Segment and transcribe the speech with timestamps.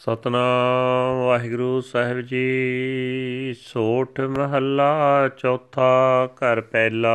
[0.00, 7.14] ਸਤਨਾਮ ਵਾਹਿਗੁਰੂ ਸਾਹਿਬ ਜੀ। ਸੋਠ ਮਹੱਲਾ ਚੌਥਾ ਘਰ ਪਹਿਲਾ।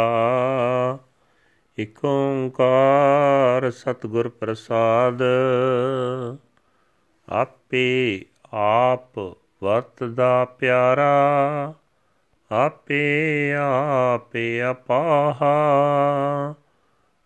[1.78, 5.24] ਇਕ ਓੰਕਾਰ ਸਤਿਗੁਰ ਪ੍ਰਸਾਦ।
[7.30, 9.20] ਆਪੇ ਆਪ
[9.64, 11.74] ਵਰਤਦਾ ਪਿਆਰਾ।
[12.52, 15.56] ਆਪੇ ਆਪੇ ਅਪਾਹਾ।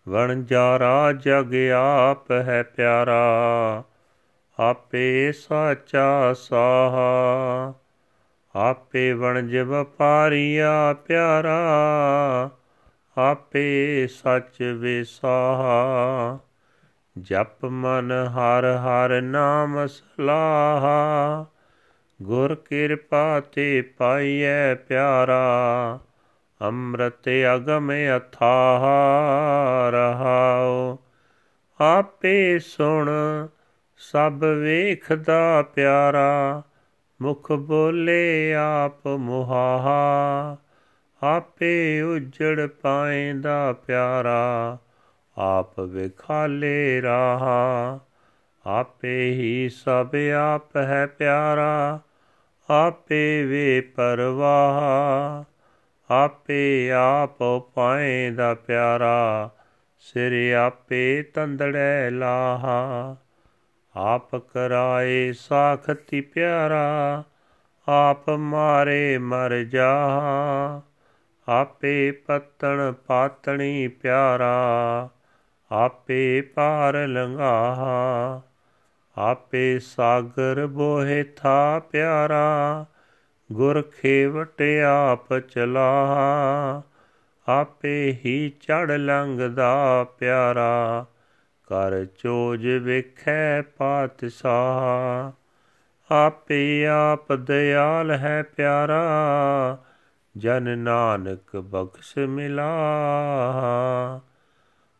[0.08, 3.24] ਵਣਜਾਰਾ ਜਗ ਆਪ ਹੈ ਪਿਆਰਾ।
[4.60, 7.74] ਆਪੇ ਸਾਚਾ ਸਾਹਾ,
[8.56, 11.60] ਆਪੇ ਵਣਜ ਵਪਾਰੀਆ ਪਿਆਰਾ,
[13.18, 16.38] ਆਪੇ ਸੱਚ ਵਿਸਾਹਾ।
[17.18, 21.46] ਜਪ ਮਨ ਹਰ ਹਰ ਨਾਮ ਸਲਾਹਾ,
[22.22, 25.98] ਗੁਰ ਕਿਰਪਾ ਤੇ ਪਾਈਐ ਪਿਆਰਾ,
[26.62, 28.82] ਅੰਮ੍ਰਿਤ ਅਗਮ ਅਥਾਹ
[29.90, 30.96] ਰਹਾਉ।
[31.80, 33.10] ਆਪੇ ਸੁਣ
[34.00, 34.32] ਸਭ
[34.62, 36.62] ਵੇਖਦਾ ਪਿਆਰਾ,
[37.22, 40.56] ਮੁਖ ਬੋਲੇ ਆਪ ਮੁਹਾਹਾ।
[41.22, 44.78] ਆਪੇ ਉਜੜ ਪਾਏਂਦਾ ਪਿਆਰਾ,
[45.38, 48.00] ਆਪ ਵਿਖਾਲੇ ਰਹਾ।
[48.66, 50.08] ਆਪੇ ਹੀ ਸਭ
[50.54, 52.00] ਆਪ ਹੈ ਪਿਆਰਾ,
[52.70, 55.44] ਆਪੇ ਵੇ ਪਰਵਾਹ।
[56.10, 57.42] ਆਪੇ ਆਪ
[57.74, 59.50] ਪਾਏਂਦਾ ਪਿਆਰਾ,
[59.98, 63.16] ਸਿਰ ਆਪੇ ਤੰਦੜੇ ਲਾਹਾ।
[63.96, 67.24] ਆਪ ਕਰਾਏ ਸਾਖਤੀ ਪਿਆਰਾ,
[67.88, 70.10] ਆਪ ਮਾਰੇ ਮਰ ਜਾ।
[71.48, 75.08] ਆਪੇ ਪਤਣ ਪਾਤਣੀ ਪਿਆਰਾ,
[75.72, 77.76] ਆਪੇ ਪਾਰ ਲੰਘਾ
[79.18, 82.86] ਆਪੇ ਸਾਗਰ ਬੋਹਿ ਥਾ ਪਿਆਰਾ
[83.52, 86.16] ਗੁਰ ਖੇਵਟ ਆਪ ਚਲਾ
[87.48, 91.06] ਆਪੇ ਹੀ ਚੜ ਲੰਘਦਾ ਪਿਆਰਾ
[91.70, 95.32] ਕਰ ਚੋਜ ਵੇਖੈ ਪਾਤਸ਼ਾਹ।
[96.14, 99.04] ਆਪੇ ਆਪ ਦਿਆਲ ਹੈ ਪਿਆਰਾ,
[100.36, 102.70] ਜਨ ਨਾਨਕ ਬਖਸ਼ ਮਿਲਾ।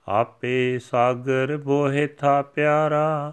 [0.08, 3.32] ਆਪੇ ਸਾਗਰ ਬੋਹਿ ਥਾ ਪਿਆਰਾ,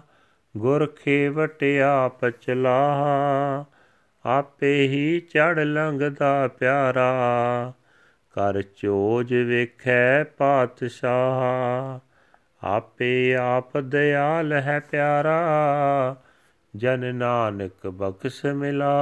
[0.56, 2.98] ਗੁਰ ਖੇਵਟ ਆਪ ਚਲਾ।
[4.24, 7.12] ਆਪੇ ਹੀ ਚੜ ਲੰਘਦਾ ਪਿਆਰਾ,
[8.30, 12.07] ਕਰ ਚੋਜ ਵੇਖੈ ਪਾਤਸ਼ਾਹ।
[12.64, 15.42] ਆਪੇ ਆਪ ਦਿਆਲ ਹੈ ਪਿਆਰਾ,
[16.76, 18.94] ਜਨ ਨਾਨਕ ਬਖਸ਼ ਮਿਲਾ।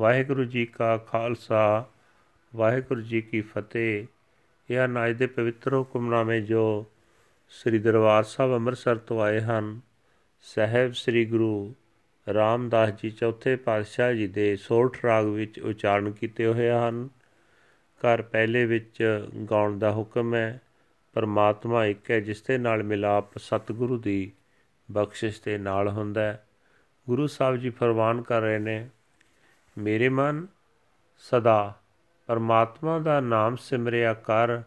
[0.00, 1.86] ਵਾਹਿਗੁਰੂ ਜੀ ਕਾ ਖਾਲਸਾ,
[2.56, 4.06] ਵਾਹਿਗੁਰੂ ਜੀ ਕੀ ਫਤਿਹ।
[4.70, 6.86] ਇਹ ਹਨ ਦੇ ਪਵਿੱਤਰ ਹੁਕਮਨਾਮੇ ਜੋ
[7.48, 9.80] ਸ੍ਰੀ ਦਰਬਾਰ ਸਾਹਿਬ ਅੰਮ੍ਰਿਤਸਰ ਤੋਂ ਆਏ ਹਨ।
[10.40, 11.74] ਸਹਿਬ ਸ੍ਰੀ ਗੁਰੂ
[12.34, 17.08] ਰਾਮਦਾਸ ਜੀ ਚੌਥੇ ਪਾਤਸ਼ਾਹ ਜੀ ਦੇ ਸੋਠ ਰਾਗ ਵਿੱਚ ਉਚਾਰਨ ਕੀਤੇ ਹੋਏ ਹਨ।
[18.00, 19.02] ਘਰ ਪਹਿਲੇ ਵਿੱਚ
[19.50, 20.60] ਗਾਉਣ ਦਾ ਹੁਕਮ ਹੈ।
[21.14, 24.32] ਪਰਮਾਤਮਾ ਇੱਕ ਹੈ ਜਿਸ ਦੇ ਨਾਲ ਮਿਲਾਪ ਸਤਿਗੁਰੂ ਦੀ
[24.88, 26.46] ਬਖਸ਼ਿਸ਼ ਦੇ ਨਾਲ ਹੁੰਦਾ ਹੈ।
[27.06, 28.88] ਗੁਰੂ ਸਾਹਿਬ ਜੀ ਫਰਮਾਨ ਕਰ ਰਹੇ ਨੇ,
[29.78, 30.46] ਮੇਰੇ ਮਨ
[31.18, 31.74] ਸਦਾ
[32.26, 34.60] ਪਰਮਾਤਮਾ ਦਾ ਨਾਮ ਸਿਮਰਿਆ ਕਰ,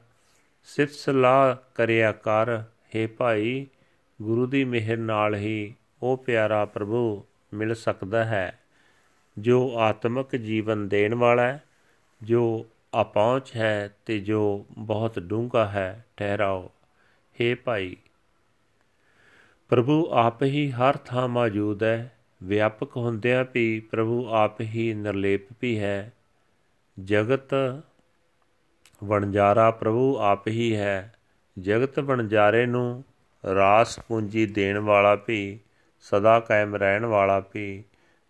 [0.64, 3.68] ਸਿਫਤ ਸਲਾਹ ਕਰਿਆ ਕਰ। हे ਭਾਈ,
[4.22, 7.24] ਗੁਰੂ ਦੀ ਮਿਹਰ ਨਾਲ ਹੀ ਉਹ ਪਿਆਰਾ ਪ੍ਰਭੂ
[7.54, 8.60] ਮਿਲ ਸਕਦਾ ਹੈ,
[9.38, 11.64] ਜੋ ਆਤਮਿਕ ਜੀਵਨ ਦੇਣ ਵਾਲਾ ਹੈ,
[12.22, 12.66] ਜੋ
[13.02, 16.72] ਅਪਹੁੰਚ ਹੈ ਤੇ ਜੋ ਬਹੁਤ ਡੂੰਘਾ ਹੈ, ਠਹਿਰਾਓ।
[17.42, 17.98] हे ਭਾਈ,
[19.70, 25.80] ਪ੍ਰਭੂ ਆਪ ਹੀ ਹਰ ਥਾਂ ਮੌਜੂਦ ਹੈ। ਵਿਆਪਕ ਹੁੰਦਿਆਂ ਵੀ ਪ੍ਰਭੂ ਆਪ ਹੀ ਨਿਰਲੇਪ ਵੀ
[25.80, 26.14] ਹੈ।
[27.04, 27.54] ਜਗਤ
[29.04, 31.16] ਵਣਜਾਰਾ ਪ੍ਰਭੂ ਆਪ ਹੀ ਹੈ।
[31.60, 33.04] ਜਗਤ ਵਣਜਾਰੇ ਨੂੰ
[33.56, 35.60] ਰਾਸ ਪੂੰਜੀ ਦੇਣ ਵਾਲਾ ਵੀ,
[36.00, 37.84] ਸਦਾ ਕਾਇਮ ਰਹਿਣ ਵਾਲਾ ਵੀ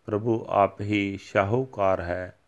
[0.05, 2.38] ਪ੍ਰਭੂ ਆਪ ਹੀ ਸ਼ਾਹੂਕਾਰ ਹੈ।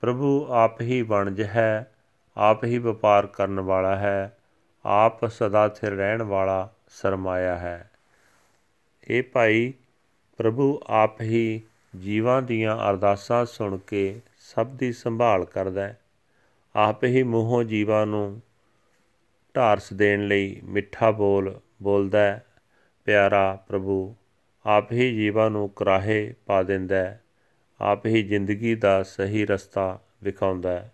[0.00, 1.92] ਪ੍ਰਭੂ ਆਪ ਹੀ ਵਣਜ ਹੈ,
[2.36, 4.36] ਆਪ ਹੀ ਵਪਾਰ ਕਰਨ ਵਾਲਾ ਹੈ,
[4.84, 7.90] ਆਪ ਸਦਾ ਸਥਿਰ ਰਹਿਣ ਵਾਲਾ ਸਰਮਾਇਆ ਹੈ।
[9.08, 9.74] ਇਹ ਭਾਈ
[10.36, 11.62] ਪ੍ਰਭੂ ਆਪ ਹੀ
[12.00, 16.00] ਜੀਵਾਂ ਦੀਆਂ ਅਰਦਾਸਾਂ ਸੁਣ ਕੇ ਸਭ ਦੀ ਸੰਭਾਲ ਕਰਦਾ ਹੈ।
[16.76, 18.42] ਆਪ ਹੀ ਮੂੰਹੋਂ ਜੀਵਾਂ ਨੂੰ
[19.56, 22.46] ਢਾਰਸ ਦੇਣ ਲਈ ਮਿੱਠਾ ਬੋਲ ਬੋਲਦਾ ਹੈ,
[23.04, 24.14] ਪਿਆਰਾ ਪ੍ਰਭੂ,
[24.66, 27.22] ਆਪ ਹੀ ਜੀਵਾਂ ਨੂੰ ਕਰਾਹੇ ਪਾ ਦਿੰਦਾ ਹੈ
[27.80, 30.92] ਆਪ ਹੀ ਜ਼ਿੰਦਗੀ ਦਾ ਸਹੀ ਰਸਤਾ ਵਿਖਾਉਂਦਾ ਹੈ।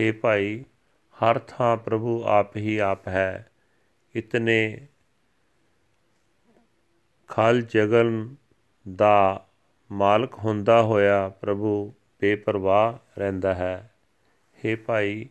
[0.00, 0.64] हे ਭਾਈ,
[1.14, 3.50] ਹਰ ਥਾਂ ਪ੍ਰਭੂ ਆਪ ਹੀ ਆਪ ਹੈ।
[4.14, 4.86] ਇਤਨੇ
[7.28, 8.34] ਖਲ ਜਗਨ
[8.96, 9.46] ਦਾ
[9.92, 13.94] ਮਾਲਕ ਹੁੰਦਾ ਹੋਇਆ ਪ੍ਰਭੂ ਬੇਪਰਵਾਹ ਰਹਿੰਦਾ ਹੈ।
[14.58, 15.28] हे ਭਾਈ,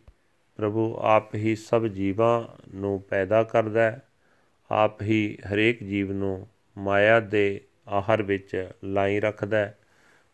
[0.56, 2.44] ਪ੍ਰਭੂ ਆਪ ਹੀ ਸਭ ਜੀਵਾਂ
[2.74, 4.02] ਨੂੰ ਪੈਦਾ ਕਰਦਾ ਹੈ।
[4.70, 6.48] ਆਪ ਹੀ ਹਰੇਕ ਜੀਵ ਨੂੰ
[6.78, 9.78] ਮਾਇਆ ਦੇ ਆਹਰ ਵਿੱਚ ਲਾਈ ਰੱਖਦਾ ਹੈ।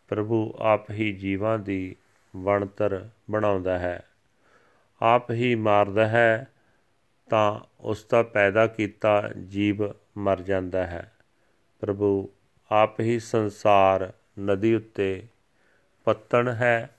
[0.07, 1.95] ਪ੍ਰਭੂ ਆਪ ਹੀ ਜੀਵਾਂ ਦੀ
[2.35, 4.03] ਬਣਤਰ ਬਣਾਉਂਦਾ ਹੈ।
[5.01, 6.47] ਆਪ ਹੀ ਮਾਰਦਾ ਹੈ
[7.29, 11.11] ਤਾਂ ਉਸ ਦਾ ਪੈਦਾ ਕੀਤਾ ਜੀਵ ਮਰ ਜਾਂਦਾ ਹੈ।
[11.79, 12.29] ਪ੍ਰਭੂ
[12.71, 15.23] ਆਪ ਹੀ ਸੰਸਾਰ ਨਦੀ ਉੱਤੇ
[16.05, 16.89] ਪੱਤਣ ਹੈ।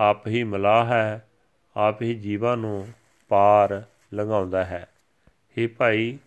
[0.00, 1.28] ਆਪ ਹੀ ਮਲਾਹ ਹੈ।
[1.76, 2.88] ਆਪ ਹੀ ਜੀਵਾਂ ਨੂੰ
[3.28, 3.82] ਪਾਰ
[4.14, 4.86] ਲੰਘਾਉਂਦਾ ਹੈ।
[5.28, 6.18] हे ਭਾਈ,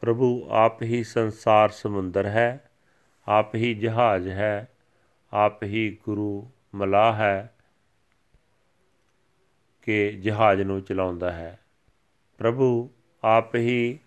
[0.00, 2.70] ਪ੍ਰਭੂ ਆਪ ਹੀ ਸੰਸਾਰ ਸਮੁੰਦਰ ਹੈ।
[3.28, 4.68] ਆਪ ਹੀ ਜਹਾਜ਼ ਹੈ।
[5.32, 7.54] ਆਪ ਹੀ ਗੁਰੂ ਮਲਾਹ ਹੈ
[9.82, 11.58] ਕਿ ਜਹਾਜ਼ ਨੂੰ ਚਲਾਉਂਦਾ ਹੈ।
[12.38, 12.90] ਪ੍ਰਭੂ
[13.24, 13.98] ਆਪ ਹੀ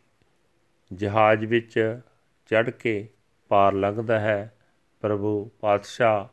[0.93, 1.99] ਜਹਾਜ਼ ਵਿੱਚ
[2.45, 3.09] ਚੜ ਕੇ
[3.47, 4.57] ਪਾਰ ਲੰਘਦਾ ਹੈ।
[5.01, 6.27] ਪ੍ਰਭੂ ਪਾਤਸ਼ਾਹ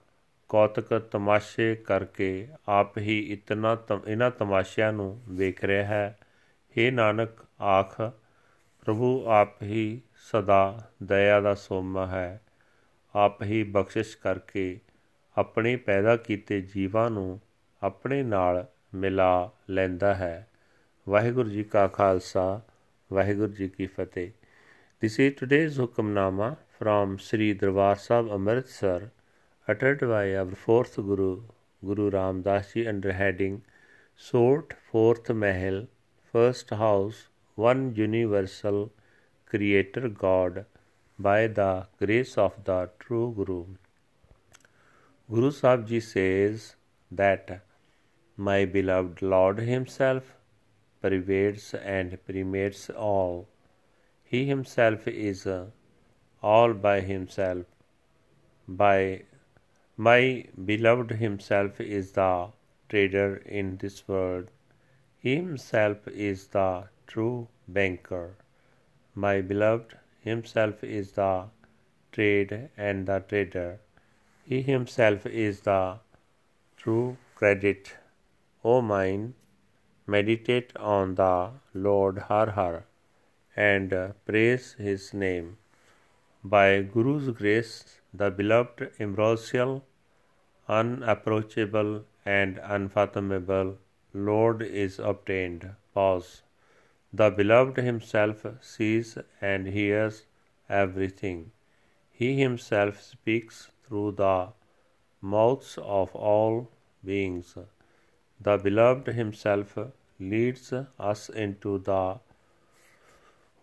[0.49, 3.79] ਕੌਤਕ ਤਮਾਸ਼ੇ ਕਰਕੇ ਆਪ ਹੀ ਇਤਨਾ
[4.09, 6.19] ਇਹਨਾਂ ਤਮਾਸ਼ਿਆਂ ਨੂੰ ਵੇਖ ਰਿਹਾ ਹੈ।
[6.71, 7.31] हे ਨਾਨਕ,
[7.63, 8.01] ਆਖ,
[8.85, 12.41] ਪ੍ਰਭੂ ਆਪ ਹੀ ਸਦਾ ਦਇਆ ਦਾ ਸੋਮਾ ਹੈ।
[13.17, 14.81] ਆਪ ਹੀ ਬਖਸ਼ਿਸ਼ ਕਰਕੇ
[15.39, 17.41] ਆਪਣੇ ਪੈਦਾ ਕੀਤੇ ਜੀਵਾਂ ਨੂੰ
[17.83, 20.49] ਆਪਣੇ ਨਾਲ ਮਿਲਾ ਲੈਂਦਾ ਹੈ
[21.09, 22.61] ਵਾਹਿਗੁਰੂ ਜੀ ਕਾ ਖਾਲਸਾ
[23.13, 24.31] ਵਾਹਿਗੁਰੂ ਜੀ ਕੀ ਫਤਿਹ
[25.03, 29.11] This is today's Hukamnama from Sri Darbar Sahib Amritsar
[29.69, 31.43] uttered by our fourth Guru,
[31.85, 33.63] Guru Ram Das Ji under heading
[34.17, 35.87] Sort Fourth Mahal,
[36.35, 38.93] First House, One Universal
[39.47, 40.67] Creator God
[41.29, 43.61] by the grace of the True Guru.
[45.31, 46.75] Guru Sahib Ji says
[47.11, 47.61] that
[48.37, 50.35] my beloved Lord Himself
[51.03, 53.49] pervades and permeates all
[54.31, 55.41] he himself is
[56.51, 57.67] all by himself.
[58.83, 59.25] By
[59.97, 62.53] my beloved himself is the
[62.89, 64.53] trader in this world.
[65.19, 66.69] He himself is the
[67.09, 68.37] true banker.
[69.17, 71.45] My beloved himself is the
[72.13, 73.81] trade and the trader.
[74.45, 75.99] He himself is the
[76.77, 77.97] true credit.
[78.65, 79.35] O mind,
[80.07, 82.85] meditate on the Lord Har Har
[83.57, 83.95] and
[84.27, 85.57] praise his name.
[86.43, 89.85] By Guru's grace, the beloved ambrosial,
[90.69, 93.79] unapproachable, and unfathomable
[94.13, 95.71] Lord is obtained.
[95.95, 96.43] Pause.
[97.13, 100.25] The beloved himself sees and hears
[100.69, 101.53] everything.
[102.11, 104.49] He himself speaks through the
[105.21, 106.71] mouths of all
[107.05, 107.57] beings.
[108.41, 109.77] The beloved himself
[110.19, 112.21] leads us into the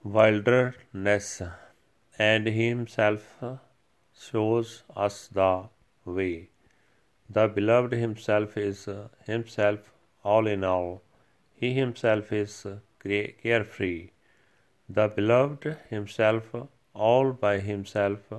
[0.04, 1.42] wilderness,
[2.18, 3.40] and He Himself
[4.18, 5.70] shows us the
[6.06, 6.50] way.
[7.30, 8.88] The beloved Himself is
[9.26, 9.92] Himself
[10.24, 11.02] all in all.
[11.56, 12.66] He Himself is
[13.04, 14.10] carefree.
[14.90, 16.56] The beloved Himself,
[16.94, 18.34] all by Himself,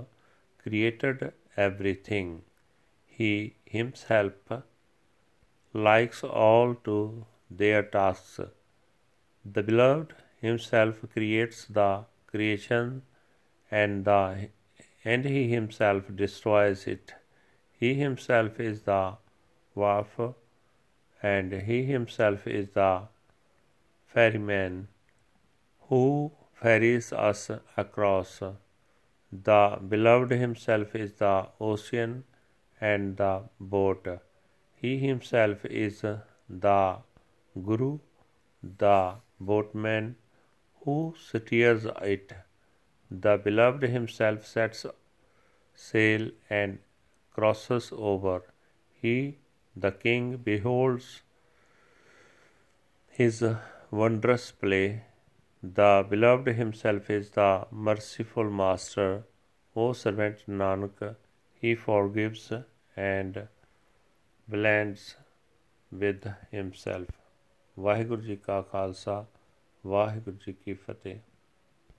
[0.62, 2.42] created everything.
[3.06, 4.62] He Himself
[5.72, 8.40] likes all to their tasks.
[9.44, 13.02] The beloved himself creates the creation
[13.70, 14.48] and the
[15.04, 17.14] and he himself destroys it
[17.80, 19.16] he himself is the
[19.74, 20.18] wharf
[21.22, 22.92] and he himself is the
[24.14, 24.88] ferryman
[25.88, 26.02] who
[26.60, 27.50] ferries us
[27.84, 28.32] across
[29.48, 29.60] the
[29.94, 32.24] beloved himself is the ocean
[32.80, 34.06] and the boat
[34.82, 36.02] he himself is
[36.66, 36.80] the
[37.70, 37.98] guru
[38.62, 40.16] the boatman
[40.84, 42.32] who steers it.
[43.10, 44.84] The beloved himself sets
[45.74, 46.78] sail and
[47.32, 48.42] crosses over.
[48.92, 49.38] He,
[49.76, 51.22] the king, beholds
[53.08, 53.44] his
[53.90, 55.02] wondrous play.
[55.62, 59.24] The beloved himself is the merciful master.
[59.76, 61.16] O servant Nanak,
[61.62, 62.52] he forgives
[62.96, 63.48] and
[64.48, 65.16] blends
[65.92, 67.06] with himself.
[67.78, 69.26] Waheguru ji ਕਾ ਖਾਲਸਾ
[69.86, 71.18] ਵਾਹਿਗੁਰੂ ਜੀ ਕੀ ਫਤਿਹ